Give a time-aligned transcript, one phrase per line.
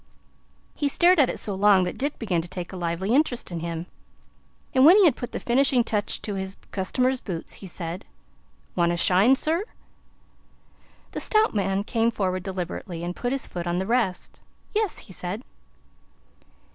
[0.73, 3.59] He stared at it so long that Dick began to take a lively interest in
[3.59, 3.85] him,
[4.73, 8.05] and when he had put the finishing touch to his customer's boots, he said:
[8.75, 9.63] "Want a shine, sir?"
[11.11, 14.39] The stout man came forward deliberately and put his foot on the rest.
[14.73, 15.43] "Yes," he said.